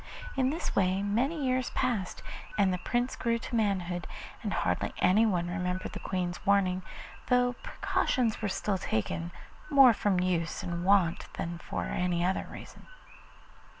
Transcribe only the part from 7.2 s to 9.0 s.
though precautions were still